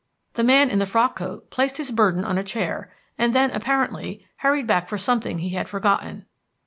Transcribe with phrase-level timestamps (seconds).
[0.33, 4.25] The man in the frock coat placed his burden on a chair, and then, apparently,
[4.37, 6.25] hurried back for something he had forgotten.